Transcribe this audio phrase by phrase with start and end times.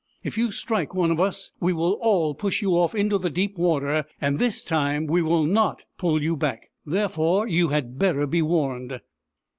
[0.23, 3.55] If you strike one of us we will all push you off into the deep
[3.55, 6.71] water— and this BOORAN, THE PELICAN 85 time we will not pull you back.
[6.87, 8.99] Therefore, you had better be warned."